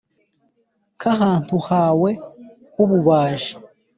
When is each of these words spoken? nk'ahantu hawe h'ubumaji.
nk'ahantu 0.95 1.57
hawe 1.67 2.09
h'ubumaji. 2.73 3.51